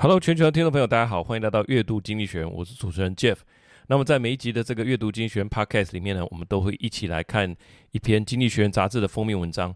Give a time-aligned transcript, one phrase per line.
[0.00, 3.38] Hello，全球的听众朋友，大家好，欢迎来到阅读经济学，我是主持人 Jeff。
[3.88, 7.52] 那么在每一集的这个阅读经济学 Podcast 里面呢，我们都会一起来看
[7.90, 9.74] 一篇经济学人杂志的封面文章。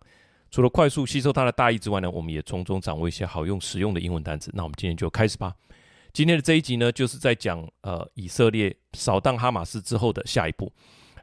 [0.48, 4.48] 除了快速吸收它的大意之外呢，我们也从中掌握一些好用实用的英文单词。
[4.54, 5.52] 那我们今天就开始吧。
[6.12, 10.72] 今天的这一集呢，就是在讲呃以色列扫荡哈马斯之后的下一步。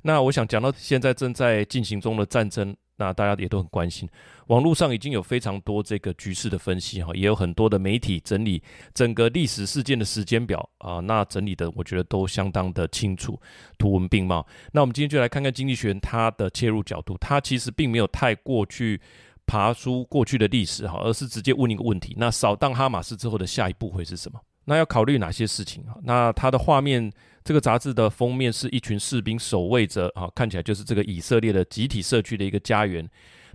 [0.01, 2.75] 那我想讲到现在正在进行中的战争。
[2.99, 4.07] 那大家也都很关心，
[4.47, 8.61] 网络上已经有非常多这个局势的分析哈，也有很多的媒体整理
[8.93, 13.39] 整个历史事件的时间表啊，那整理的我觉得都相当的清楚，
[13.77, 14.45] 图文并茂。
[14.73, 18.99] 那我们今天就来看看经济学人他的切入角度，他其实并没有太过去
[19.47, 24.37] 爬出过去的历史哈，而是直接问一个问题：那扫荡哈马斯之后的下一步会是什么？
[24.65, 25.95] 那要考虑哪些事情啊？
[26.03, 27.09] 那他的画面。
[27.43, 33.07] 这个杂志的封面是一群士兵守卫着啊，看起来就是这个以色列的集体社区的一个家园。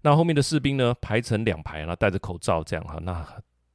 [0.03, 3.27] 那后面的士兵呢，排成两排，然后戴着口罩这样哈，那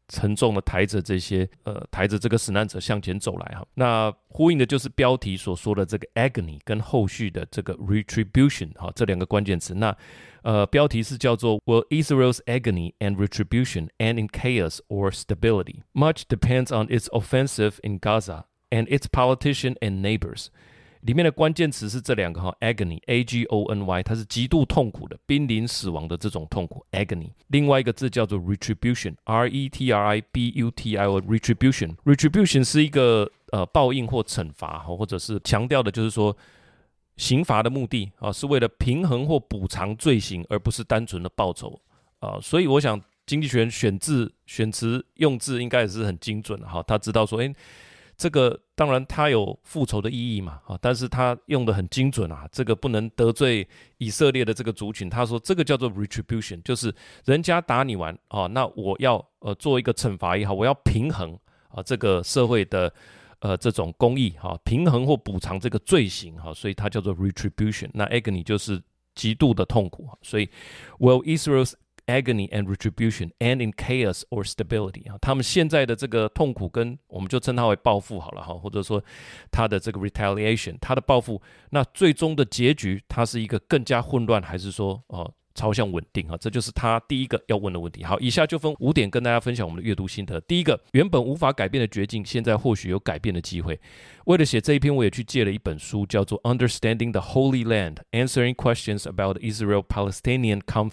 [0.10, 3.66] 沉重的抬着这些呃，抬着这个死难者向前走来哈。
[3.76, 9.74] 那呼应的就是标题所说的这个 agony 跟后续的这个 retribution 哈，这两个关键词。
[9.76, 9.96] 那
[10.42, 15.82] 呃，标题是叫做 Will Israel's agony and retribution end in chaos or stability?
[15.94, 18.46] Much depends on its offensive in Gaza.
[18.72, 20.50] And its politician and neighbors，
[21.02, 27.32] 里面的关键词是这两个哈，agony，a g o n y，它是极度痛苦的、濒临死亡的这种痛苦，agony。
[27.48, 31.96] 另外一个字叫做 retribution，r e t r i b u t i o，retribution。
[32.06, 36.38] retribution 是一个呃报应或惩罚哈，或者是强调的就是说
[37.18, 41.82] 刑罚的目的啊，是为了平衡或补偿罪行，而不是单纯的报酬
[42.20, 42.38] 啊。
[42.40, 47.56] 所以我想经济学人选字选词用字应该也是很精准的哈，他知道说，诶。
[48.20, 53.66] 这个当然他有复仇的意义嘛，啊，但是他用得很精准啊，这个不能得罪
[53.98, 55.10] 以色列的这个族群。
[55.10, 62.94] 他说这个叫做 retribution，就是人家打你完啊，那我要呃做一个惩罚也好，我要平衡啊这个社会的
[63.40, 67.90] 呃这种公义哈，平衡或补偿这个罪行哈，所以它叫做 retribution。
[67.94, 68.82] 那 agony 就是
[69.16, 70.50] 极度的痛苦，所以
[71.00, 71.72] Will Israel's
[72.10, 79.04] Agony and retribution and in chaos or stability 啊，他们现在的这个痛苦跟我们就称它为报复好了哈，或者说
[79.52, 81.40] 他的这个 retaliation，他的报复，
[81.70, 85.32] 那最终的结局，它是一个更加混乱，还是说哦？
[85.60, 88.02] 朝向稳定啊，这就是他第一个要问的问题。
[88.02, 90.40] 好，以下就分五点跟大家分享我们的阅读心得。
[90.42, 93.78] 第一个，原本无法改变的绝境，现在或许有改变的机会。
[94.24, 100.92] 为了写这一篇，我也去借了一本书，叫做《Understanding the Holy Land: Answering Questions About Israel-Palestinian Conflict》。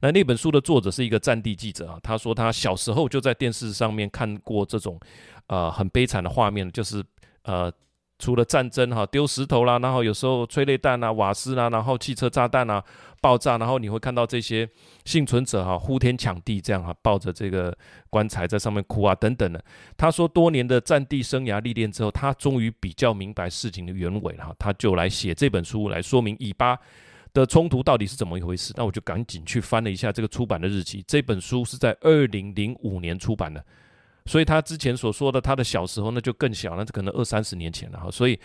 [0.00, 4.98] 那那本书的作者是一个战地记者啊，他说他小时候就在电视上面看过这种
[5.46, 7.04] 呃很悲惨的画面，就是
[7.44, 7.72] 呃。
[8.24, 12.82] 除了战争哈，丢石头啦，然后有时候催泪弹啊、瓦斯啦，然后汽车炸弹啊
[13.20, 14.66] 爆炸，然后你会看到这些
[15.04, 17.76] 幸存者哈呼天抢地这样哈，抱着这个
[18.08, 19.62] 棺材在上面哭啊等等的。
[19.94, 26.78] 他说，多年的战地生涯历练之后，他终于比较明白事情的原委了哈，他就来写这本书来说明以巴
[27.34, 28.72] 的冲突到底是怎么一回事。
[28.74, 33.62] 那我就赶紧去翻了一下这个出版的日期，这本书是在二零零五年出版的。
[34.26, 38.10] 所以他之前所说的他的小时候，那就更小，那可能二三十年前了哈。
[38.10, 38.38] 所以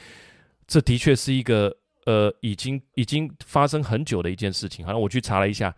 [0.68, 1.76] 这的确是一个
[2.06, 4.86] 呃，已经已经发生很久的一件事情。
[4.86, 5.76] 好，我去查了一下，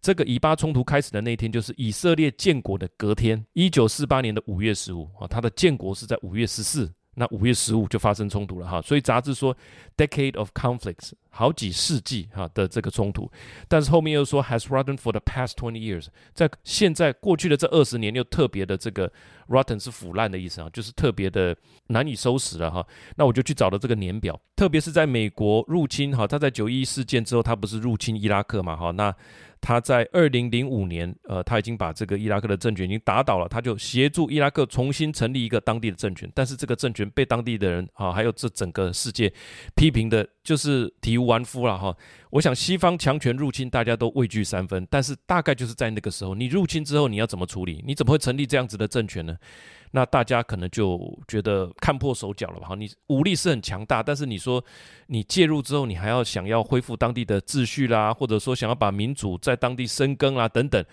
[0.00, 6.92] 这个以巴冲突开始的那天，就是以色列建国的隔天，一九四八年的五月十五啊，他的建国是在五月十四。
[7.16, 9.56] 那五月十五就发生冲突了哈，所以杂志说
[9.96, 13.28] decade of conflicts 好几世纪哈的这个冲突，
[13.66, 19.10] 但是后面又说 has rotten for the past twenty years，在现在过去的这二十年又特别的这个
[19.48, 21.56] rotten 是腐烂的意思啊，就是特别的
[21.88, 22.86] 难以收拾了哈。
[23.16, 29.12] 那我就去找了这个年表，特别是在美国入侵哈，他在九一事件之后，他不是入侵伊拉克嘛哈那。
[29.60, 39.32] 他在二零零五年，呃，他已经把这个伊拉克的政权已经打倒了，他就协助伊拉克重新成立一个当地的政权，但是这个政权被当地的人啊，还有这整个世界
[39.74, 41.96] 批评的，就是体完肤了哈。
[42.30, 47.82] 我想西方强权入侵，大家都畏惧三分，但是大概就是在那个时候，你入侵之后，你要怎么处理？
[47.86, 49.36] 你怎么会成立这样子的政权呢？
[49.92, 52.68] 那大家可能就觉得看破手脚了吧？
[52.68, 54.64] 哈你武力是很强大，但是你说
[55.06, 60.84] 你介入之后，你还要想要恢复当地的秩序啦，或者说想要把民主在当地生根啦等等，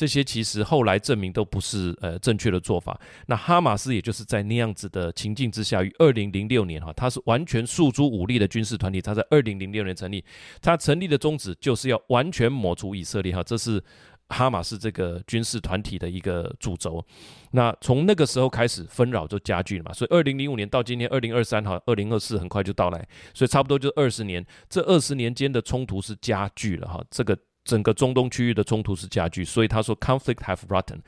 [0.00, 2.98] 这些其实后来证明都不是呃正确的做法。
[3.26, 10.24] 那哈马斯也就是在那样子的情境之下，于二零零六年哈，它是完全诉诸武力的军事团体，它在二零零六年成立，
[10.62, 13.84] 它成立的宗旨就是要完全抹除以色列哈，这是。
[14.32, 17.04] 哈马斯这个军事团体的一个主轴，
[17.50, 27.36] 那从那个时候开始纷扰就加剧了嘛，所以二零零五年到今年二零二三哈，二零二四很快就到来，所以差不多就二十年，这二十年间的冲突是加剧了哈，这个
[27.70, 30.98] 整个中东区域的冲突是加剧，所以他说 conflict have rotten，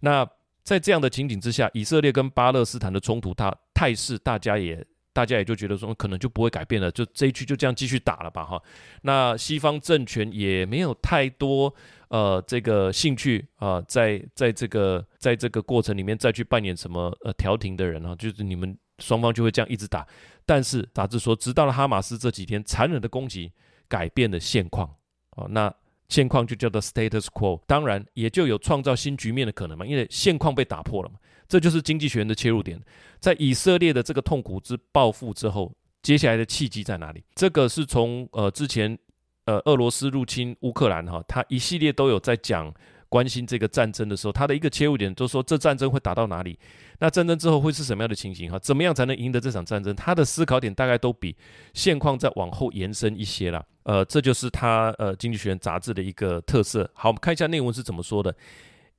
[0.00, 0.28] 那
[0.62, 8.62] 在这样的情景之下，以色列跟巴勒斯坦的冲突，它态势大家也大家也就觉得说，可能就不会改变了，就这一区就这样继续打了吧，哈。
[9.00, 11.74] 那西方政权也没有太多
[12.08, 20.06] 呃这个兴趣啊、在在这个在这个过程里面再去扮演什么呃调停的人啊，就是你们双方就会这样一直打。
[20.44, 23.50] 但是杂志说，直到了哈马斯这几天残忍的攻击，
[23.88, 24.86] 改变了现况
[25.30, 25.74] 啊，那。
[26.10, 31.14] 现况就叫做 status quo，当然也就有创造新局面的可能嘛，因为现况被打破了嘛，
[31.48, 32.78] 这就是经济学人的切入点。
[33.18, 35.72] 在以色列的这个痛苦之报复之后，
[36.02, 37.24] 接下来的契机在哪里？
[37.34, 38.98] 这个是从呃之前
[39.46, 42.70] 呃俄罗斯入侵乌克兰哈，他一系列都有在讲。
[43.10, 46.58] 关心这个战争的时候，他的一个切入点就是说，这战争会打到哪里？
[47.00, 48.50] 那战争之后会是什么样的情形？
[48.50, 49.94] 哈，怎么样才能赢得这场战争？
[49.94, 51.36] 他的思考点大概都比
[51.74, 53.62] 现况再往后延伸一些了。
[53.82, 56.88] 呃，这就是他呃《经济学人》杂志的一个特色。
[56.94, 58.34] 好，我们看一下内文是怎么说的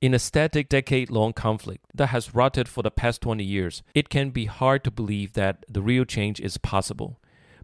[0.00, 4.30] ：In a static decade-long conflict that has rotted for the past twenty years, it can
[4.30, 7.14] be hard to believe that the real change is possible.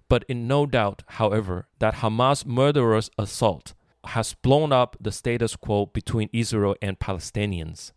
[0.09, 3.75] But in no doubt, however, that Hamas' murderous assault
[4.09, 7.93] has blown up the status quo between Israel and Palestinians.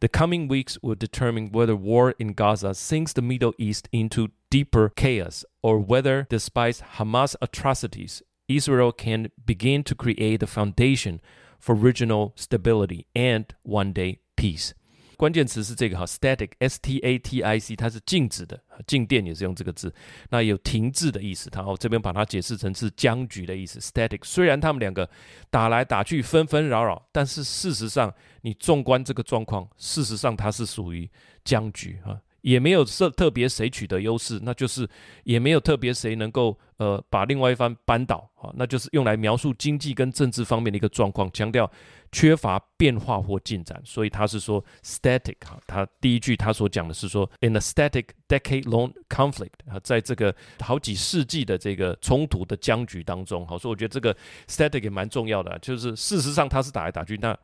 [0.00, 4.88] The coming weeks will determine whether war in Gaza sinks the Middle East into deeper
[4.88, 11.20] chaos or whether, despite Hamas atrocities, Israel can begin to create the foundation
[11.58, 14.74] for regional stability and one day peace.
[15.22, 19.94] 关键词是这个哈，static，s t a t i c，它是静止的，静电也是用这个字，
[20.30, 21.48] 那有停滞的意思。
[21.48, 24.18] 它哦这边把它解释成是僵局的意思，static。
[24.24, 25.08] 虽然他们两个
[25.48, 31.08] 打来打去，纷纷扰扰，但是事实上，你纵观这个状况，事实上它是属于
[31.44, 32.18] 僵局啊。
[32.42, 34.88] 也没有特特别谁取得优势，那就是
[35.24, 41.70] 也没有特别谁能够呃把另外一方扳倒啊，那就是用来描述经济跟政治方面的一个状况，强调
[42.10, 54.16] 缺乏变化或进展，所以他是说 static 哈，他第一句他所讲的是说 in a static decade-long conflict 啊，在这个好几世纪的这个冲突的僵局当中，好，所以我觉得这个
[54.48, 57.38] static 也蛮重要的，就是事实上它是打来打去，那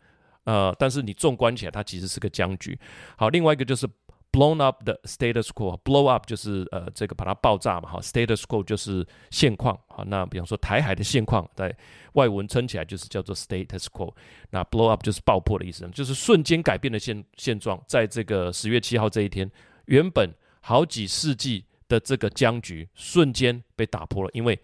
[0.45, 2.79] 呃，但是你纵观起来，它其实是个僵局。
[3.17, 3.89] 好，另外一个就是。
[4.31, 11.75] Blown up the status quo，blow up 就是呃这个把它爆炸嘛哈，status quo 就是现况好，那比方说台海的现况，在
[12.13, 14.15] 外文称起来就是叫做 status quo，
[14.51, 19.51] 那 blow up 就是爆破的意思，就是瞬间改变的现现状，在这个十月七号这一天，
[19.87, 20.31] 原本
[20.61, 24.61] 好几世纪的这个僵局瞬间被打破了，因为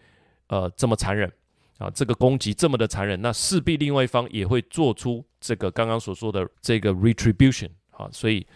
[0.49, 1.33] 呃这么残忍
[1.79, 8.47] 啊，这个攻击这么的残忍，那势必另外一方也会做出这个刚刚所说的这个 retribution 啊，所以。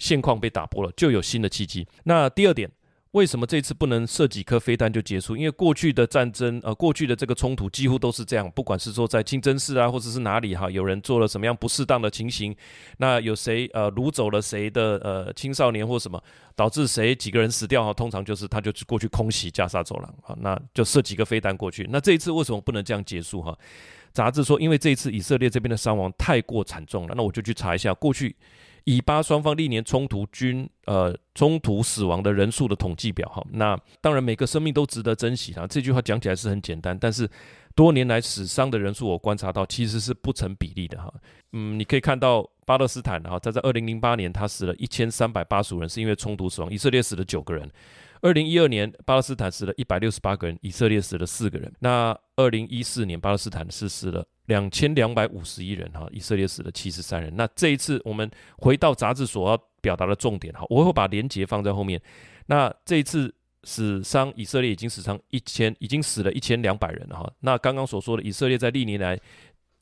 [0.00, 1.86] 现况被打破了，就有新的契机。
[2.04, 2.68] 那第二点，
[3.12, 5.36] 为什么这次不能射几颗飞弹就结束？
[5.36, 12.56] 因为过去的战争，呃，过去的这个冲突几乎都是这样，不管是说在清真寺啊，或者是哪里哈，有人做了什么样不适当的情形，
[12.98, 16.22] 那有谁呃掳走了谁的呃青少年或什么，
[16.56, 21.86] 导致谁几个人死掉哈，通常就是他就过去空袭加沙走廊啊，那就射几个飞弹过去。
[21.90, 23.54] 那这一次为什么不能这样结束哈？
[24.12, 27.14] 杂志说，因为这一次以色列这边的伤亡太过惨重了。
[27.16, 28.34] 那我就去查一下过去。
[28.84, 35.66] 以巴双方历年冲突均呃冲突死亡的人数的统计表哈，那当然每个生命都值得珍惜啊。
[35.66, 37.28] 这句话讲起来是很简单，但是
[37.74, 41.12] 多年来死伤的人数我观察到其实是不成比例的哈。
[41.52, 47.70] 嗯，你可以看到巴勒斯坦哈，他在二零零八年他死了一千三百八十人是因为冲突死亡，以色列死了九个人。
[48.22, 51.72] 二零一二年巴勒斯坦死了一百六十八个人，以色列死了四个人。
[51.78, 54.26] 那二零一四年巴勒斯坦是死了。
[54.50, 57.32] 两千两百五十一人哈，以色列死了七十三人。
[57.36, 58.28] 那这一次我们
[58.58, 62.02] 回到杂志所要表达的重点哈，我会把连结放在后面。
[62.46, 67.32] 那这一次死伤，以色列已经死伤一千，已经死了一千两百人了哈。
[67.40, 69.16] 那刚刚所说的以色列在历年来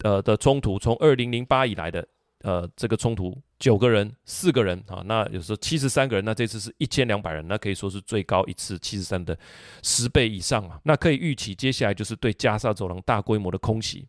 [0.02, 2.06] 呃的冲突，从二零零八以来的
[2.42, 9.38] 呃这个冲突，九个人、四个人啊，那有时候七十三个人，那这次是一千两百人，那可以说是最高一次七十三的
[9.82, 10.78] 十倍以上啊。
[10.84, 14.06] 那可以预期接下来就是对加沙走廊大规模的空袭。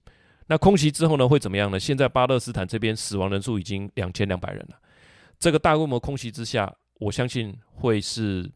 [0.49, 1.79] 那空袭之后呢，会怎么样呢？
[1.79, 4.77] 现在巴勒斯坦这边死亡人数已经两千两百人了。
[5.39, 8.51] 这个大规模空袭之下，我相信会是，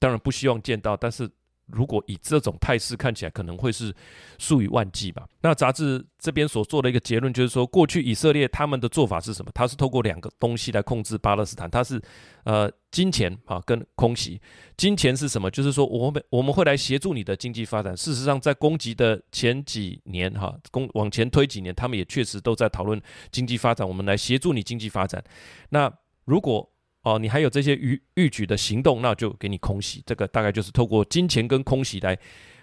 [0.00, 1.30] 当然不希望见到，但是。
[1.66, 3.94] 如果以这种态势看起来，可能会是
[4.38, 5.26] 数以万计吧。
[5.40, 9.50] 那杂志这边所做的一个结论就是说，过去以色列他们的做法是什么？
[9.54, 12.00] 他是透过两个东西来控制巴勒斯坦，他是
[12.44, 14.40] 呃金钱啊跟空袭。
[14.76, 15.50] 金钱是什么？
[15.50, 17.96] 就是说我们我们会来协助你的经济发展。
[17.96, 25.22] 事实上，在攻击的前几年哈，攻往前推几年，他们也确实都在讨论经济发展，我们来协助你经济发展。
[25.70, 25.92] 那
[26.24, 26.70] 如果
[27.04, 30.02] 哦，你还有这些逾逾矩的行动，那就给你空袭。
[30.04, 32.18] 这个大概就是透过金钱跟空袭来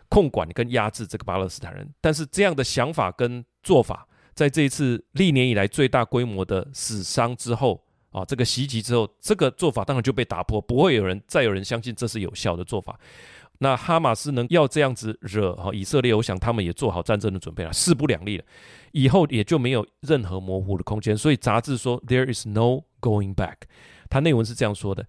[0.09, 1.87] 控管跟压制这个巴勒斯坦人。
[2.01, 12.99] 但是这样的想法跟做法，在这一次历年以来最大规模的死伤之后，啊，这个袭击之后，这个做法当然就被打破，不会有人再有人相信这是有效的做法。
[13.59, 18.43] 那哈马斯能要这样子惹哈以色列，我想他们也做好战争的准备了，势不两立了，
[18.91, 21.15] 以后也就没有任何模糊的空间。
[21.15, 23.68] 所以杂志说，There is no going back。
[24.08, 25.06] 它内文是这样说的：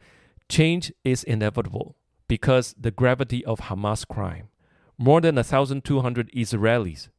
[0.49, 1.95] Change is inevitable
[2.27, 4.47] because the gravity of Hamas crime.
[4.97, 7.09] More than a thousand two hundred Israelis,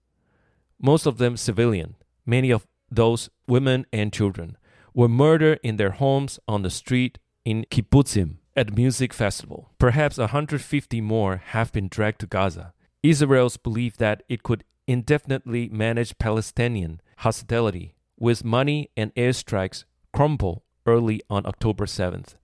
[0.81, 1.95] most of them civilian,
[2.27, 4.57] many of those women and children,
[4.95, 8.39] were murdered in their homes on the street in kibbutzim.
[8.57, 12.73] At music festival, perhaps 150 more have been dragged to Gaza.
[13.05, 21.21] Israel's belief that it could indefinitely manage Palestinian hostility with money and airstrikes crumbled early
[21.29, 22.37] on October 7th.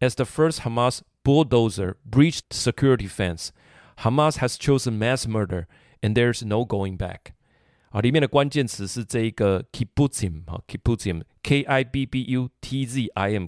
[0.00, 3.52] As the first Hamas bulldozer breached security fence,
[3.98, 5.66] Hamas has chosen mass murder,
[6.02, 7.34] and there's no going back.
[7.90, 13.46] 啊，里面的关键词是这一个 kibbutzim 啊，kibbutzim，K I B B U T Z I M。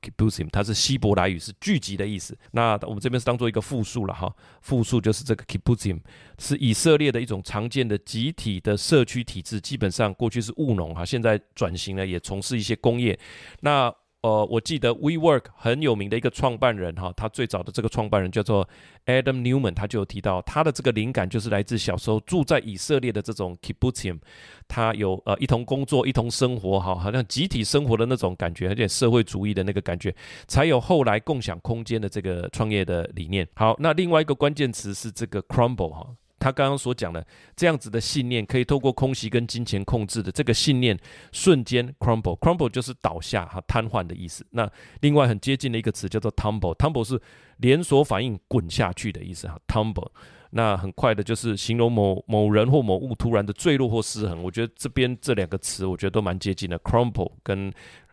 [0.00, 2.36] Kibbutzim, 它是希伯来语，是聚集的意思。
[2.52, 6.00] 那我们这边是当做一个复数了哈，复数就是这个 Kibbutzim，
[6.38, 9.60] 是以色列的一种常见的集体的社区体制。
[9.60, 13.18] 基本上过去是务农哈，现在转型了，也从事一些工业。
[13.60, 13.92] 那
[14.26, 18.68] 呃，我记得 WeWork 很有名的一个创办人哈，他最早的这个创办人叫做
[19.04, 24.18] Adam Newman，他就有提到他的这个灵感就是来自小时候住在以色列的这种 Kibbutzim，
[24.66, 30.12] 他有呃一同工作、一同生活哈，好像集体生活的那种感觉，有点社会主义的那个感觉，
[30.48, 33.46] 才有后来共享空间的这个创业的理念。
[33.54, 36.04] 好，那另外一个关键词是这个 crumble 哈。
[36.46, 37.26] 他刚刚所讲的
[37.56, 40.96] 这样子的信念，可以透过空袭跟金钱控制的这个信念，
[41.32, 44.46] 瞬间 crumble，crumble 就是倒下哈，瘫痪的意思。
[44.50, 47.20] 那另外很接近的一个词叫做 tumble，tumble 是
[47.56, 50.08] 连锁反应滚下去的意思哈，tumble。
[50.50, 54.40] 那很快的就是形容某某人或某物突然的坠落或失衡。
[54.40, 57.72] 我觉得这边这两个词，我觉得都蛮接近的，crumble 跟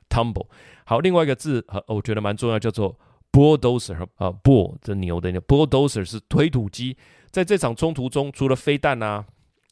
[0.09, 0.47] tumble。
[0.85, 2.97] 好，另外一个字，我觉得蛮重要，叫做
[3.31, 6.97] bulldozer 啊，bull 这牛的那 bulldozer 是推土机。
[7.33, 9.25] 在这场冲突中，除了飞弹啊、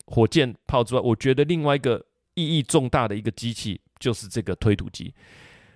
[0.07, 2.03] 火箭炮之外，我觉得另外一个
[2.33, 5.13] 意义重大的一个机器就是这个推土机。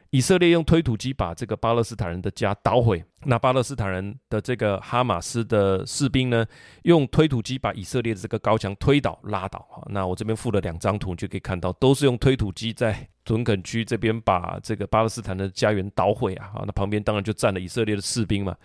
[0.09, 6.43] 以色列用推土机把这个巴勒斯坦人的家捣毁，那巴勒斯坦人的这个哈马斯的士兵呢，
[6.83, 9.83] 用推土机把以色列的这个高墙推倒、拉倒。
[9.91, 16.53] 那我这边附了两张图，就可以看到，都是用推土机在屯垦区这边把这个巴勒斯坦的家园捣毁啊。
[16.65, 18.55] 那旁边当然就站了以色列的士兵嘛。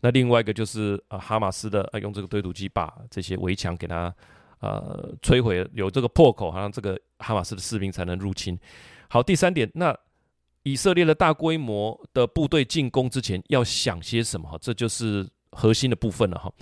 [0.00, 4.14] 那另外一个就是呃哈马斯的呃用这个堆土机把这些围墙给它
[4.60, 8.58] 呃摧毁，有这个破口，好像这个哈马斯的士兵才能入侵。
[9.08, 9.96] 好，第三点，那
[10.62, 14.48] 以色列的大规模的部队进攻之前要想些什么？
[14.48, 16.52] 哈，这就是核心的部分了哈。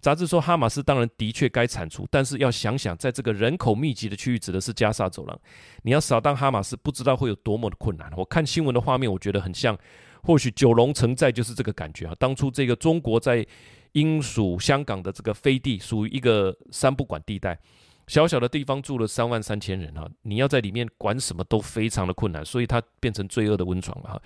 [0.00, 5.40] 杂志说，哈马斯当然的确该铲除，但是要想想，在这个人口密集的区域，指的是加萨走廊，
[5.82, 8.12] 你要扫荡哈马斯，不知道会有多么的困难。
[8.16, 9.76] 我看新闻的画面，我觉得很像。
[10.24, 12.14] 或许九龙城寨就是这个感觉啊！
[12.18, 13.46] 当初这个中国在
[13.92, 17.58] 英属香港的这个飞地，属于一个三不管地带，
[18.06, 20.08] 小小的地方住了三万三千人啊！
[20.22, 24.22] 你要在里面管什么都非常的困难，所以它变成罪恶的温床了哈。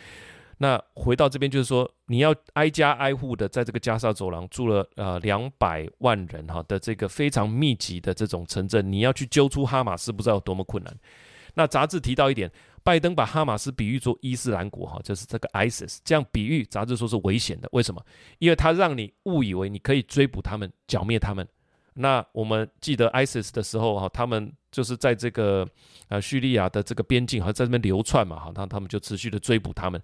[0.59, 10.97] 那回到这边就是说，你要挨家挨户的在这个加沙走廊住了呃两百万人哈的这个非常密集的这种城镇，你要去揪出哈马斯，不知道有多么困难。
[11.55, 12.49] 那杂志提到一点。
[12.89, 17.69] 拜登把哈马斯比喻作伊斯兰国，哈，就是这个 ISIS，这样比喻，杂志说是危险的。
[17.73, 18.03] 为什么？
[18.39, 21.47] 因为他让你误以为你可以追捕他们、剿灭他们。
[21.93, 25.69] 那我们记得 ISIS 的时候，哈，他们就是在这个
[26.09, 30.03] 呃叙利亚的这个边境，哈，在这边流窜嘛，哈，那他们就持续的追捕他们。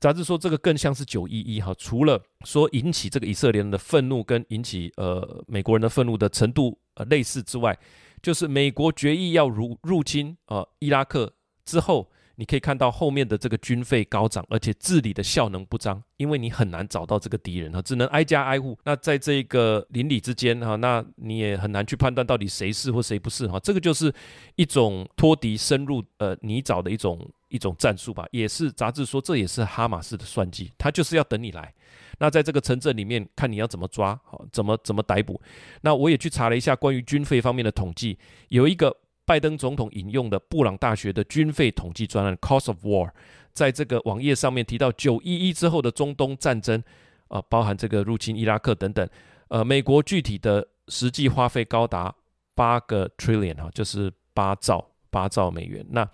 [0.00, 7.78] 杂志说这个更像是九一一，哈，除了说引起这个以色列人的愤怒跟引起呃美国人的愤怒的程度呃类似之外，
[8.20, 11.32] 就是美国决意要入入侵呃伊拉克。
[11.68, 18.78] 之后，你可以看到后面的这个军费高涨，而且治理的效能不彰，因为你很难找到这个敌人哈，只能挨家挨户。
[18.84, 23.60] 那在这个邻里之间哈，那你也很难去判断到底谁是或谁不是哈。
[23.60, 24.10] 这个就是
[24.54, 28.24] 一种拖敌深入呃泥沼的一种一种战术吧。
[28.30, 31.74] 也是杂志说，这也是哈马斯的算计，他就是要等你来。
[32.18, 35.38] 那在这个城镇里面，看你要怎么抓，好怎么怎么逮捕。
[35.82, 38.16] 那我也去查了一下关于军费方面的统计，
[38.48, 38.96] 有一个。
[39.28, 43.10] 拜登总统引用的布朗大学的军费统计专案 Cost of War，
[43.52, 46.82] 在这个网页上面提到九一一之后的中东战争，
[47.28, 49.06] 啊，包含这个入侵伊拉克等等，
[49.48, 52.14] 呃，美国具体的实际花费高达
[52.54, 55.84] 八个 trillion 哈，就是八兆八兆美元。
[55.90, 56.08] 那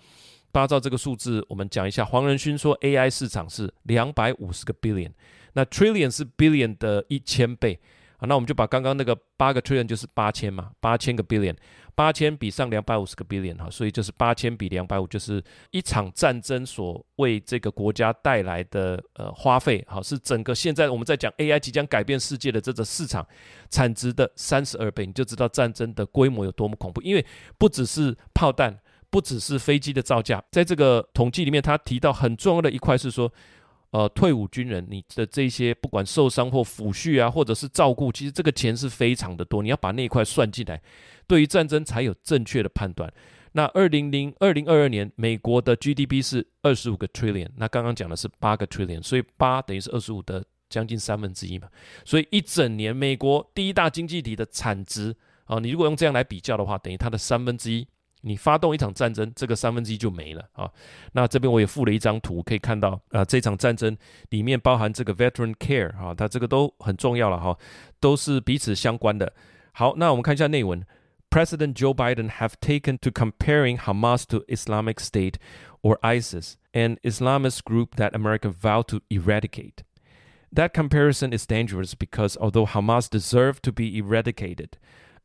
[0.51, 2.03] 八兆这个数字，我们讲一下。
[2.03, 5.11] 黄仁勋说，AI 市场是两百五十个 billion，
[5.53, 7.79] 那 trillion 是 billion 的一千倍。
[8.17, 11.55] 啊，那我们就把刚刚那个八个 trillion 就是八千嘛，八千个 billion，
[11.93, 23.25] 八千比上两百五十个 billion 哈，所以就是八千比两百五，就是一场战争所为这个国家带来的呃花费，好，是整个现在我们在讲 AI 即将改变世界的这个市场
[23.69, 27.01] 产值的三十二倍，你就知道战争的规模有多么恐怖。
[27.01, 27.25] 因为
[27.57, 28.79] 不只是炮弹，
[29.09, 33.31] 不只是飞机的造价，在这个统计里面，他提到很重要的一块是说。
[33.95, 40.81] 呃，退伍军人，你的这些不管受伤或抚恤啊，或者是照顾，其实这个钱是非常的多，你要把那一块算进来，
[41.25, 43.09] 对于战争才有正确的判断。
[43.53, 51.69] 那二零零二零二二年，美国的 GDP 是二十五个 trillion，那刚刚讲的是八个 trillion，所以八等于是二十五的将近三分之一嘛，
[52.03, 57.87] 所以一整年美国第一大经济体的产值啊，你如果用这样来比较的话，等于它的三分之一。
[58.24, 60.70] 你发动一场战争，这个三分之一就没了啊。
[61.12, 63.96] 那这边我也附了一张图，可以看到啊，这场战争
[64.28, 67.56] 里面包含这个 veteran care 啊，它这个都很重要了哈，
[67.98, 69.32] 都是彼此相关的。
[69.72, 70.84] 好，那我们看一下内文。
[71.30, 75.34] President Joe Biden have taken to comparing Hamas to Islamic State
[75.80, 79.84] or ISIS, an Islamist group that America vowed to eradicate.
[80.52, 84.70] That comparison is dangerous because although Hamas deserve to be eradicated,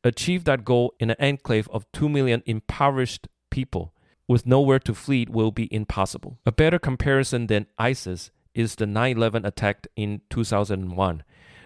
[0.03, 3.93] Achieve that goal in an enclave of 2 million impoverished people
[4.27, 6.39] with nowhere to flee will be impossible.
[6.47, 11.23] A better comparison than ISIS is the 9 11 attack in 2001,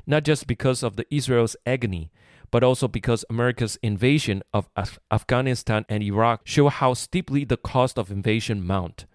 [0.07, 2.11] not just because of the Israel's agony,
[2.51, 7.99] but also because America's invasion of Af- Afghanistan and Iraq show how steeply the cost
[7.99, 9.07] of invasion mount,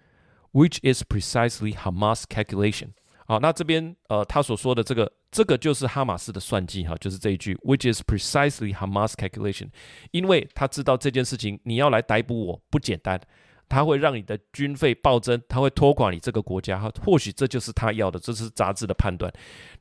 [0.51, 2.93] which is precisely Hamas' calculation.
[3.29, 9.67] 好，那这边呃，他所说的这个，这个就是哈马斯的算计哈，就是这一句，which is precisely Hamas calculation，
[10.09, 13.21] 因为他知道这件事情你要来逮捕我不简单，
[13.67, 19.31] 他会让你的军费暴增，他会拖垮你这个国家哈，或许这就是他要的，这是杂志的判断，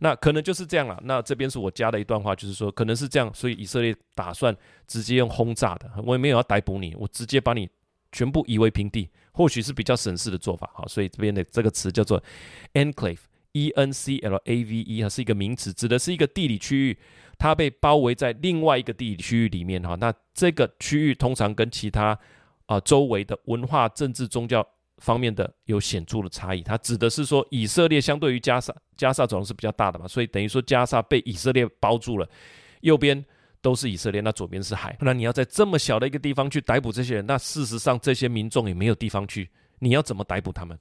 [0.01, 1.01] 那可能就是这样了。
[1.03, 4.55] 那这边是我加的一段话，就是说可能是这样，所以以色列打算
[4.87, 7.67] 直接用轰炸的，我也没有要逮捕你，我直接把你
[8.13, 12.23] 全部夷为平地，或许是比较省事的做法哈，所以这边的这个词叫做
[12.75, 13.21] enclave。
[13.53, 16.99] E N C L A V E 哈，是一个名词，指的是一个地理区域，
[17.39, 19.95] 它被包围在另外一个地理区域里面哈。
[19.97, 22.19] 那这个区域通常跟其他
[22.67, 24.67] 啊、周围的文化、政治、宗教
[24.99, 26.63] 方面的有显著的差异。
[26.63, 32.29] 它指的是说，以色列相对于加沙，加沙总是比较大的嘛，所以等于说加沙被以色列包住了，
[32.83, 33.25] 右边
[33.63, 34.95] 都是以色列，那左边是海。
[35.01, 40.79] 那你要在这么小的一个地方去逮捕这些人，那事实上这些民众也没有地方去，你要怎么逮捕他们？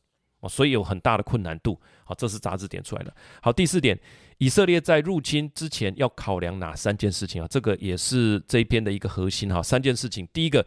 [0.48, 1.80] 所以有很大的困难度。
[2.04, 3.14] 好，这是杂志点出来的。
[3.42, 4.00] 好，第四点，
[4.38, 7.48] 以色列在入侵之前要考量哪三件事情啊？
[7.50, 9.62] 这个也是这一篇的一个核心哈。
[9.62, 10.66] 三件事情，第一个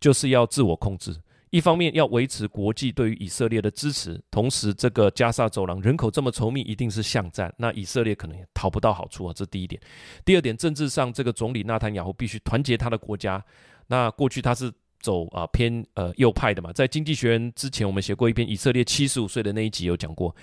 [0.00, 1.14] 就是要自我控制，
[1.50, 9.32] 一方面要维持国际对于以色列的支持，同时这个加沙走廊人口这么稠密，一定是巷战，那以色列可能也讨不到好处啊。
[9.32, 9.80] 这第一点。
[10.24, 13.44] 第二点，政治上这个总理纳坦雅胡必须团结他的国家。
[13.86, 14.72] 那过去他是。
[15.04, 20.34] 走啊偏呃右派的嘛，在经济学人之前，我们写过一篇以色列七十五岁的那一集有讲过，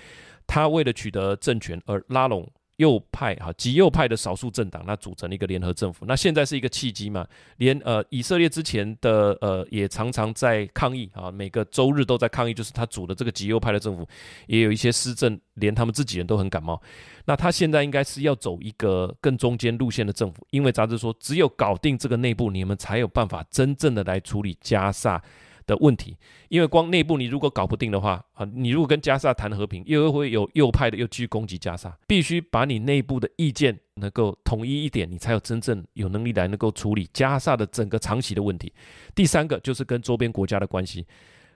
[0.46, 2.48] 他为了取得政权而拉拢。
[2.82, 6.04] 右派哈极右派的少数政党，那组成了一个联合政府。
[6.06, 7.26] 那现在是一个契机嘛？
[7.56, 14.06] 连呃以色列之前的呃也常常在抗议啊，每个周日都在抗议，就是他组的这个极右派的政府
[14.46, 16.80] 也有一些施政，连他们自己人都很感冒。
[17.24, 25.22] 那他现在应该是要走一个更中间路线的政府，因为杂志说，只有搞定这个内部，你们才有办法真正的来处理加萨
[25.66, 26.16] 的问题，
[26.48, 38.72] 因为光内部你如果搞不定的话啊，你如果跟加萨谈和平，又会有右派的又去攻击加萨，必须把你内部的意见能够统一一点，你才有真正有能力来能够处理加萨的整个长期的问题。
[39.14, 41.06] 第三个就是跟周边国家的关系，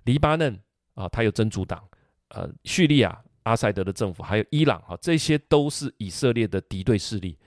[0.05, 0.59] 黎巴嫩
[0.95, 1.83] 啊，它有真主党，
[2.29, 7.39] 呃，叙利亚阿塞德的政府，还有伊朗啊，这些都是以色列的敌对势力。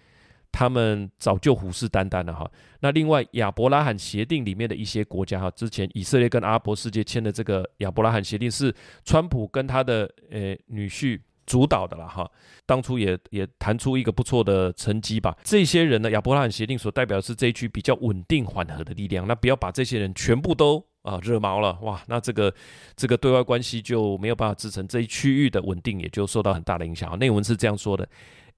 [0.52, 2.50] 他们早就虎视眈眈了哈。
[2.82, 12.30] 那另外亚伯拉罕协定里面的一些国家哈，之前以色列跟阿拉伯世界签的这个亚伯拉罕协定是川普跟他的呃女婿主导的了哈。
[12.66, 15.36] 当初也也谈出一个不错的成绩吧。
[15.44, 19.28] 这些人呢，亚伯拉罕协定所代表的是这一区比较稳定缓和的力量。
[19.28, 22.54] 那不要把这些人全部都啊惹毛了哇，那这个
[22.96, 27.18] 这个对外关系就没有办法支撑这一区域的稳定，也就受到很大的影响。
[27.20, 28.08] 内文是这样说的。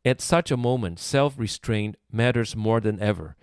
[0.03, 3.35] At such a moment, self-restraint matters more than ever.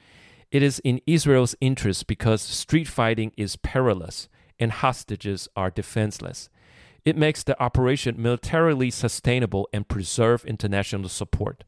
[0.50, 6.48] It is in Israel's interest because street fighting is perilous and hostages are defenseless.
[7.04, 11.64] It makes the operation militarily sustainable and preserve international support.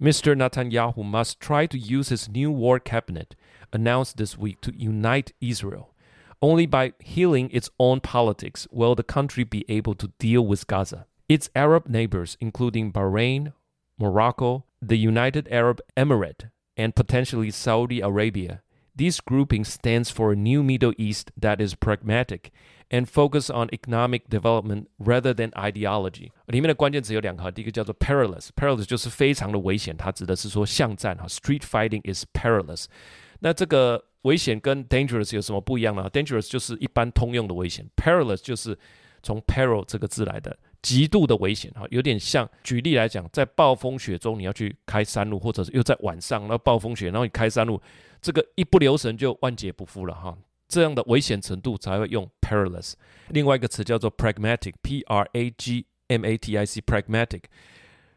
[0.00, 0.36] Mr.
[0.36, 3.34] Netanyahu must try to use his new war cabinet
[3.72, 5.92] announced this week to unite Israel.
[6.40, 11.06] Only by healing its own politics will the country be able to deal with Gaza.
[11.28, 13.52] Its Arab neighbors, including Bahrain,
[13.97, 18.61] Morocco, the United Arab Emirate, and potentially Saudi Arabia.
[18.95, 22.51] This grouping stands for a new Middle East that is pragmatic
[22.91, 26.29] and focus on economic development rather than ideology。
[26.45, 32.85] 里面的关键词有两个，第一个叫做 perilous，perilous 就是非常的危险，它指的是说巷战哈，street fighting is perilous。
[33.39, 36.07] 那这个危险跟 dangerous 有什么不一样呢？
[36.11, 38.77] dangerous 就是一般通用的危险，perilous 就是
[39.22, 47.80] 从 peril 这个字来的，极度的危险哈，有点像举例来讲，在暴风雪中你要去开山路，或者是又在晚上然后暴风雪，然后你开山路，
[48.20, 50.36] 这个一不留神就万劫不复了哈。
[50.68, 52.92] 这样的危险程度才会用 perilous。
[53.28, 57.44] 另外一个词叫做 pragmatic，p r a g m a t i c，pragmatic，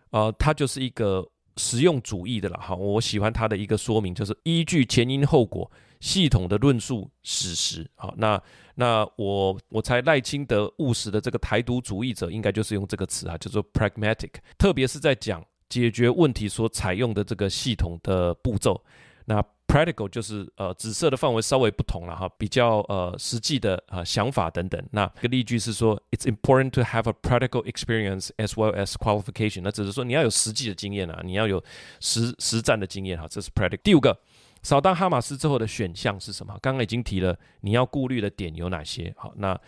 [0.10, 2.76] 呃，它就是一个实用主义的了哈。
[2.76, 7.90] 我喜欢它的一个说明，就是依据前因后果，系统的论述史实。
[7.96, 8.42] 好，那
[8.76, 18.84] 那我我猜赖清德务实的这个台独主义者，应该就是用这个词啊，叫做 pragmatic，特别是在讲解决问题所采用的这个系统的步骤。
[19.24, 24.84] 那 practical 就是呃，紫色的范围稍微不同了哈，比较呃实际的呃想法等等。
[24.92, 29.62] 那个例句是说，It's important to have a practical experience as well as qualification。
[29.64, 31.64] 那只是说你要有实际的经验啊，你要有
[32.02, 33.80] 实实战的经验哈，这是 practical。
[33.82, 34.20] 第五个，
[34.64, 36.58] 扫荡哈马斯之后的选项是什么？
[36.62, 39.14] 刚刚已经提了，你要顾虑的点有哪些？
[39.18, 39.60] 好，那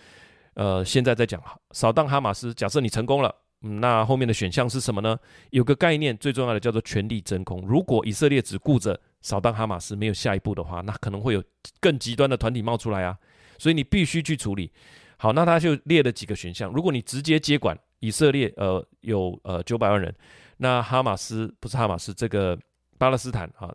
[0.53, 3.33] 呃现在再讲，扫荡哈马斯，假设你成功了。
[3.65, 5.17] 嗯，那后面的选项是什么呢？
[5.51, 7.61] 有个概念最重要的叫做权力真空。
[7.65, 11.41] 如果以色列只顾着扫荡哈马斯，没有下一步的话，那可能会有
[11.79, 13.17] 更极端的团体冒出来啊。
[13.57, 14.69] 所以你必须去处理。
[15.15, 16.69] 好，那他就列了几个选项。
[16.73, 20.13] 如果你直接接管以色列，呃，有呃九百万人，
[20.57, 22.59] 那哈马斯不是哈马斯，这个
[22.97, 23.73] 巴勒斯坦啊，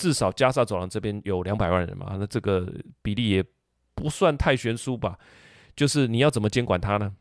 [0.00, 2.66] 至少加沙走廊这边有两百万人嘛，那这个
[3.02, 3.44] 比例也
[3.94, 5.18] 不算太悬殊吧？
[5.76, 7.12] 就是你要怎么监管他呢？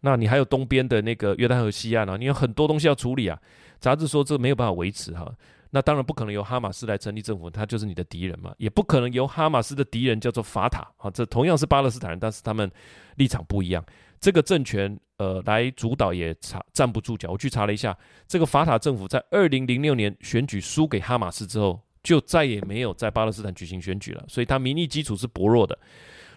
[0.00, 3.38] 那你还有东边的那个约旦河西岸啊，你有很多东西要处理啊。
[3.78, 5.30] 杂志说这没有办法维持哈，
[5.68, 12.70] 那当然不可能由哈马斯来成立政府，他就是你的敌人嘛，也不可能由哈马斯的敌人叫做法塔啊，这同样是巴勒斯坦人，但是他们
[13.16, 13.84] 立场不一样。
[14.20, 17.30] 这个政权呃来主导也查站不住脚。
[17.30, 17.94] 我去查了一下，
[18.26, 25.76] 这个法塔政府在二零零六年选举输给哈马斯之后，就再也没有在巴勒斯坦举行选举了，所以他民意基础是薄弱的。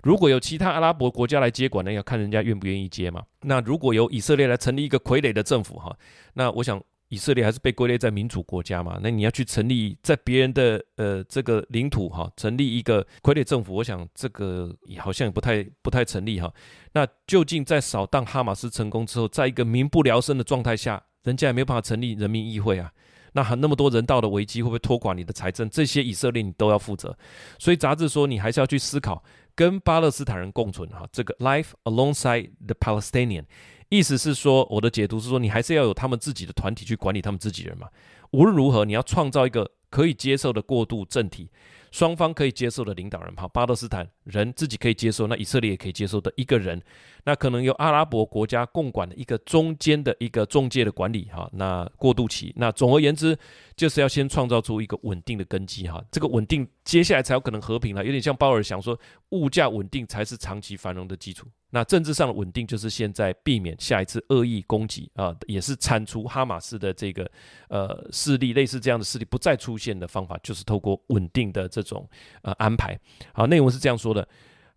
[0.03, 3.21] 如果有其他阿拉伯国家来接管呢，要看人家愿不愿意接嘛。
[3.41, 5.93] 那如果由以色列来成立一个傀儡的政府哈，
[6.34, 8.99] 那我想以色列还是被归类在民主国家嘛。
[9.01, 16.53] 那你要去成立在别人的呃这个领土哈，成立一个傀儡政府，我想这个好像也不太不太成立哈。
[16.93, 22.93] 那究竟在扫荡哈马斯成功之后，在一个民不聊生的状态下，人家也没有办法成立人民议会啊。
[23.38, 25.69] 那还那么多人道的危机会不会拖垮你的财政？
[25.69, 27.15] 这些以色列你都要负责。
[27.60, 29.23] 所以杂志说你还是要去思考。
[29.54, 33.43] 跟巴勒斯坦人共存，哈，这个 life alongside the Palestinian，
[33.89, 37.88] 意思是说，我的解读是说，你还是要有他们自己的团体去管理他们自己人嘛。
[38.32, 41.50] 无论如何，你要创造一个可以接受的过渡政体。
[41.91, 46.82] 双方可以接受的领导人，哈，巴勒斯坦人自己可以接受，那以色列也可以接受的一个人，
[47.24, 53.38] 那可能由阿拉伯国家共管的一个中间的一个中介的管理，哈，那过渡期，那总而言之，
[53.76, 61.48] 就是要先创造出一个稳定的根基，哈，这个稳定接下来才有可能和平了，有点像鲍尔想说，物价稳定才是长期繁荣的基础。
[61.70, 67.30] 那政治上的稳定，就是现在避免下一次恶意攻击啊，也是铲除哈马斯的这个
[67.68, 72.10] 呃势力，类似这样的势力不再出现的方法，就是透过稳定的这种
[72.42, 72.98] 呃安排。
[73.34, 74.16] 好，内容是这样说的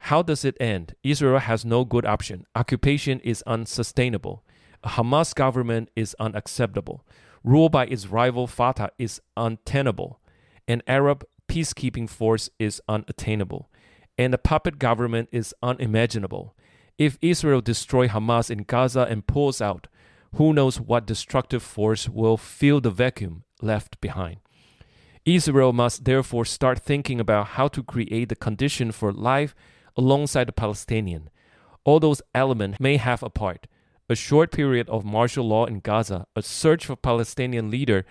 [0.05, 0.94] ：How does it end?
[1.03, 2.46] Israel has no good option.
[2.55, 4.44] Occupation is unsustainable.
[4.83, 7.07] A Hamas government is unacceptable.
[7.44, 10.20] Rule by its rival Fatah is untenable.
[10.66, 13.70] An Arab peacekeeping force is unattainable.
[14.16, 16.55] And a puppet government is unimaginable.
[16.98, 19.88] If Israel destroy Hamas in Gaza and pulls out,
[20.35, 24.37] who knows what destructive force will fill the vacuum left behind?
[25.26, 29.56] Israel must therefore start thinking about how to create the condition for life
[29.96, 31.30] alongside the Palestinian.
[31.84, 33.68] All those elements may have a part.
[34.08, 38.06] A short period of martial law in Gaza, a search for Palestinian leader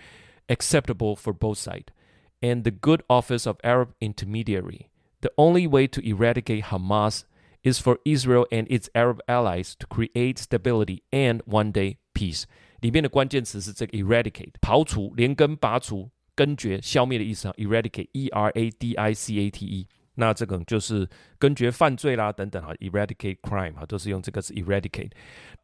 [0.49, 1.93] acceptable for both sides,
[2.41, 4.89] and the good office of Arab intermediary.
[5.21, 7.23] The only way to eradicate Hamas
[7.63, 12.43] is for Israel and its Arab allies to create stability and one day peace。
[12.81, 17.54] 里面的关键词是这个 eradicate，刨除、连根拔除、 根绝、消灭的意思啊。
[17.56, 22.74] eradicate，e r a d i c a t e，那这个就是根绝犯罪啦等等哈。
[22.76, 25.10] eradicate crime 哈，都是用这个是 eradicate。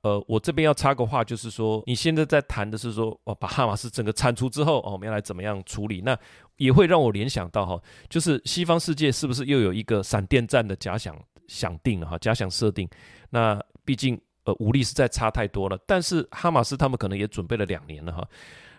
[0.03, 6.01] 呃，我这边要插个话，就是说你现在在谈的是说，哦，把哈马斯整个铲除之后，哦，我们要来怎么样处理？
[6.01, 6.19] 那
[6.57, 11.17] 也会让我联想到哈，就是西方世界是不是又有一个闪电战的假想？
[11.49, 12.89] 想定了哈，假想设定。
[13.31, 18.29] 那毕竟呃武力实在差太多了，但是哈马斯他们可能也准备了两年了哈。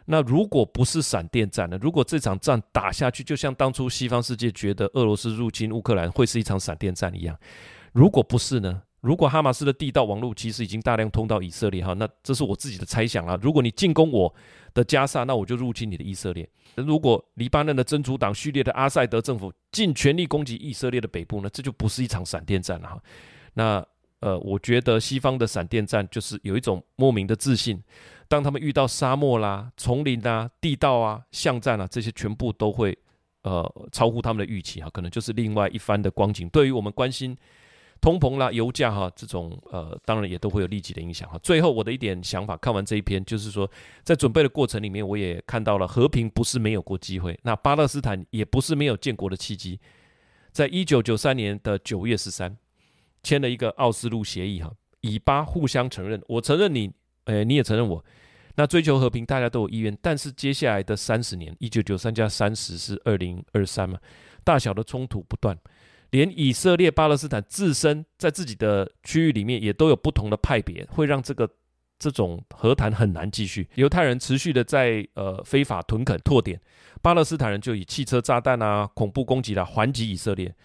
[0.10, 1.78] 那如果不是闪电战呢？
[1.82, 7.38] 如果这场仗打下去，就像当初西方世界觉得俄罗斯入侵乌克兰会是一场闪电战一样，
[7.92, 8.82] 如果不是呢？
[9.02, 13.38] 如果哈马斯的地道网络其实已经大量通到以色列哈，那这是我自己的猜想啊。
[13.42, 14.34] 如果你进攻我
[14.74, 16.50] 的加萨，那我就入侵你的以色列。
[16.76, 23.04] 如果黎巴嫩的真主党、序列的阿塞德政府尽全力攻击以色列的北部呢，这就不是一场闪电战了哈。
[23.54, 23.86] 那
[24.20, 27.82] 呃，我觉得西方的闪电战就是有一种莫名的自信，
[28.28, 32.98] 当他们遇到沙漠啦、丛林啊、地道啊、巷战啊，这些全部都会
[33.44, 36.50] 呃超乎他们的预期哈，可能就是另外一番的光景。
[36.50, 37.38] 对于我们关心。
[38.00, 41.36] 通膨啦，油价哈，这种呃，当然也都会有立即的影响哈。
[41.42, 43.68] 最后我的一点想法，看完这一篇，就是说，
[44.04, 49.80] 在准备的过程里面，我也看到了和平不是没有过机会，那巴勒斯坦也不是没有建国的契机。
[50.52, 52.56] 在一九九三年的九月十三，
[53.28, 56.90] 签了一个奥斯陆协议哈，以巴互相承认，我承认你，
[57.26, 58.02] 诶，你也承认我，
[58.56, 59.98] 那追求和平，大家都有意愿。
[60.02, 64.00] 但是接下来的三十年，一九九三加三十是二零二三嘛，
[64.46, 65.60] 大小的冲突不断。
[66.12, 71.50] 连以色列、巴勒斯坦自身在自己的区域里面也都有不同的派别，会让这个
[72.00, 73.68] 这种和谈很难继续。
[73.76, 76.58] 犹太人持续的在呃非法屯垦拓点，
[77.02, 80.56] 巴勒斯坦人就以汽车炸弹啊、恐怖攻击来还击以色列。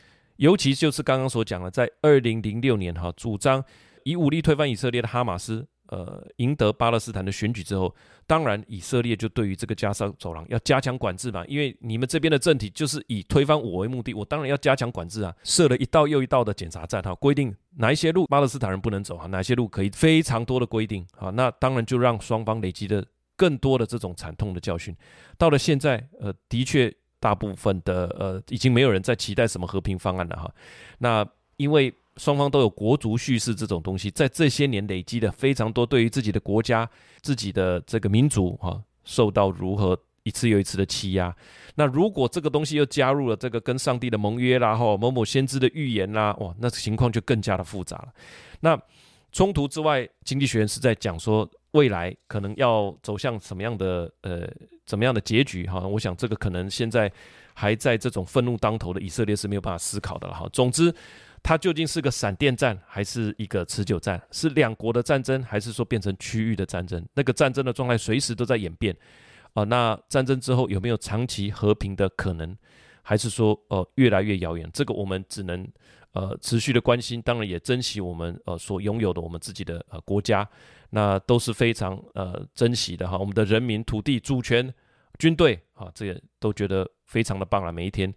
[0.43, 3.65] 尤其就是刚刚所讲的，在二零零六年哈，主张
[4.03, 5.67] 以武力推翻以色列的哈马斯。
[5.87, 7.95] 呃，赢得巴勒斯坦的选举之后，
[8.27, 23.05] 当然以色列就对于这个加沙走廊要加强管制嘛，因为你们这边的政体就是以推翻我为目的，我当然要加强管制啊，设了一道又一道的检查站哈，规定哪一些路巴勒斯坦人不能走哈，哪些路可以，非常多的规定啊，那当然就让双方累积了
[23.37, 24.97] 更多的这种惨痛的教训。
[25.37, 26.91] 到了现在，呃，的确
[27.23, 30.53] 大部分的呃已经没有人在期待什么和平方案了哈，
[30.99, 31.95] 那因为。
[32.19, 36.87] 双方都有国族叙事这种东西，在这些年累积的非常多，对于自己的国家、
[37.23, 41.35] 自己的这个民族哈，受到如何一次又一次的欺压。
[41.75, 48.09] 那如果这个东西又加入了这个跟上帝的盟约啦，哈，某某先知的预言啦，哇，那情况就更加的复杂了。
[48.61, 48.79] 那
[49.33, 54.49] 冲突之外，经济学人是在讲说未来可能要走向什么样的呃
[54.87, 55.81] 怎么样的结局哈？
[55.81, 57.13] 我想这个可能现在
[57.53, 60.49] 还在这种愤怒当头的以色列是没有办法思考的了哈。
[60.53, 60.95] 总之。
[61.45, 64.23] 它究竟是个闪电战，还是一个持久战？
[64.31, 67.05] 是两国的战争，还是说变成区域的战争？
[67.15, 68.97] 那个战争的状态随时都在演变
[69.55, 72.57] 啊、那战争之后有没有长期和平的可能？
[73.03, 74.69] 还是说呃越来越遥远？
[74.73, 75.69] 这个我们只能
[76.13, 80.49] 呃持续的关心，当然也珍惜我们呃所拥有的我们自己的呃国家，
[80.91, 83.19] 那都是非常呃珍惜的哈。
[83.19, 84.73] 我们的人民、土地、主权、
[85.19, 88.13] 军队啊，这个都觉得非常的棒了，每一天。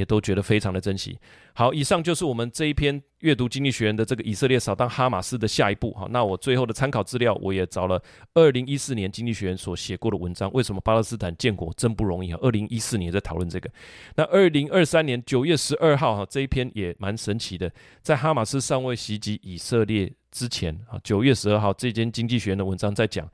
[0.00, 1.16] 也都觉得非常的珍惜。
[1.52, 5.92] 好，以上就是我们这一篇阅读经济学人的这个以色列扫荡哈马斯的下一步。
[5.92, 10.50] 好，那我最后的参考资料，我也找了二零一四年经济学人所写过的文章。
[10.54, 12.38] 为什么巴勒斯坦建国真不容易啊？
[12.40, 13.70] 二零一四年在讨论这个。
[14.16, 23.28] 那二零二三年九月十二号哈，这一篇也蛮神奇的，在哈马斯尚未袭击以色列之前啊，九月十二号这篇经济学人的文章在讲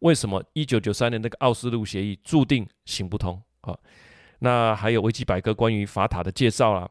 [0.00, 3.76] 为什么一九九三年那个奥斯陆协议注定行不通啊。
[4.44, 6.90] 那还有维基百科关于法塔的介绍啊，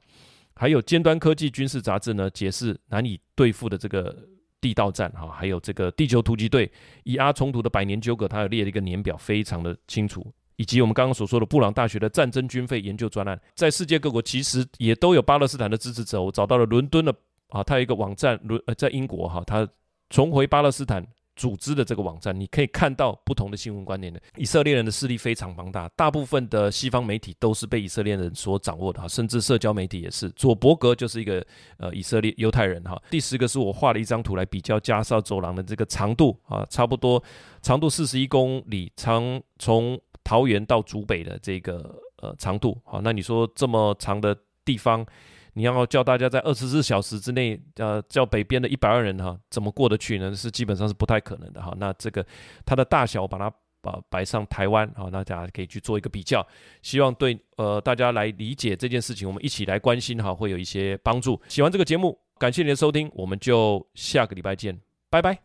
[0.56, 4.16] 还有尖端科技军事杂志呢，解释难以对付的这个
[4.62, 6.72] 地道战哈，还有这个地球突击队
[7.04, 10.26] 以阿冲突的百年纠葛，它有列了一个年表，非常的清楚。
[10.56, 16.22] 以及我们刚刚所说的布朗大学的战争军费研究专案，在世界各国其实也都有巴勒斯坦的支持者。
[16.22, 17.14] 我找到了伦敦的
[17.50, 19.68] 啊，它有一个网站，伦呃在英国哈，它
[20.10, 21.06] 重回巴勒斯坦。
[21.42, 24.22] 组织的这个网站，你可以看到不同的新闻观点的。
[24.38, 30.30] 以色列人的势力非常庞大，大部分的西方媒体都是被以色列人所掌握的哈，甚至社交媒体也是。
[30.36, 31.44] 佐伯格就是一个
[31.78, 33.02] 呃以色列犹太人哈。
[33.10, 37.24] 第十个是我画了一张图来比较加沙走廊的这个长度啊，差不多
[37.64, 42.80] 长度四十一公里，长从桃园到竹北的这个呃长度。
[42.86, 45.04] 好，那你说这么长的地方？
[45.54, 50.34] 你要叫大家在二十四小时之内，呃，叫北边的一百万人哈，怎么过得去呢？
[50.34, 51.74] 是基本上是不太可能的哈。
[51.78, 52.26] 那这个
[52.66, 56.46] 它的大小，把它把摆上台湾，好，那大家可以去做一个比较，
[56.82, 61.42] 希望对呃大家来理解这件事情，我们一起来关心哈，会有一些帮助。
[61.48, 65.42] 喜欢这个节目，感谢您的收听，我们就下个礼拜见，拜拜。